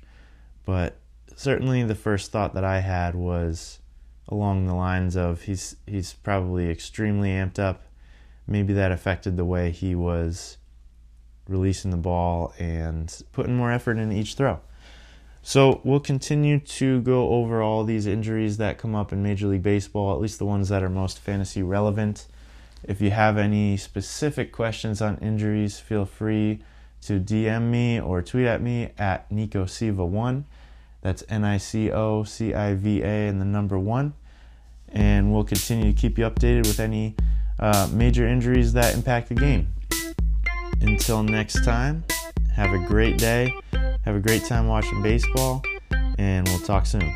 But 0.66 0.98
certainly 1.36 1.84
the 1.84 1.96
first 1.96 2.32
thought 2.32 2.56
that 2.56 2.64
I 2.64 2.80
had 2.80 3.14
was 3.14 3.80
along 4.28 4.66
the 4.66 4.76
lines 4.76 5.16
of 5.16 5.44
he's 5.44 5.76
he's 5.86 6.14
probably 6.14 6.70
extremely 6.70 7.30
amped 7.30 7.60
up. 7.60 7.84
Maybe 8.48 8.74
that 8.74 8.92
affected 8.92 9.38
the 9.38 9.46
way 9.46 9.70
he 9.70 9.94
was 9.94 10.58
releasing 11.48 11.92
the 11.92 11.98
ball 11.98 12.54
and 12.58 13.24
putting 13.32 13.56
more 13.56 13.72
effort 13.72 13.98
in 13.98 14.12
each 14.12 14.34
throw. 14.34 14.60
So 15.50 15.82
we'll 15.84 16.00
continue 16.00 16.60
to 16.60 17.02
go 17.02 17.30
over 17.30 17.60
all 17.60 17.84
these 17.84 18.06
injuries 18.06 18.58
that 18.58 18.78
come 18.78 18.94
up 18.94 19.12
in 19.12 19.24
Major 19.24 19.48
League 19.48 19.64
Baseball, 19.64 20.14
at 20.14 20.22
least 20.22 20.38
the 20.38 20.46
ones 20.46 20.70
that 20.70 20.84
are 20.84 20.90
most 20.90 21.18
fantasy 21.18 21.64
relevant. 21.64 22.28
If 22.84 23.02
you 23.02 23.10
have 23.10 23.36
any 23.40 23.76
specific 23.76 24.52
questions 24.52 25.02
on 25.02 25.18
injuries, 25.18 25.80
feel 25.80 26.06
free 26.06 26.60
to 27.02 27.20
DM 27.20 27.72
me 27.72 28.00
or 28.00 28.22
tweet 28.22 28.46
at 28.46 28.62
me 28.62 28.92
at 29.00 29.28
NicoCiva1. 29.32 30.44
That's 31.02 31.24
N 31.28 31.44
I 31.44 31.58
C 31.58 31.92
O 31.92 32.24
C 32.24 32.54
I 32.54 32.76
V 32.76 33.02
A 33.02 33.28
and 33.28 33.42
the 33.42 33.46
number 33.46 33.80
one. 33.80 34.14
And 34.90 35.34
we'll 35.34 35.46
continue 35.46 35.92
to 35.92 36.00
keep 36.00 36.20
you 36.20 36.26
updated 36.26 36.68
with 36.68 36.80
any 36.80 37.16
uh, 37.58 37.90
major 37.92 38.28
injuries 38.28 38.74
that 38.74 38.94
impact 38.94 39.30
the 39.30 39.34
game. 39.34 39.74
Until 40.82 41.24
next 41.24 41.66
time, 41.66 42.04
have 42.54 42.72
a 42.72 42.86
great 42.86 43.18
day. 43.18 43.52
Have 44.06 44.16
a 44.16 44.20
great 44.20 44.46
time 44.46 44.68
watching 44.68 45.02
baseball, 45.02 45.62
and 46.18 46.48
we'll 46.48 46.60
talk 46.60 46.86
soon. 46.86 47.14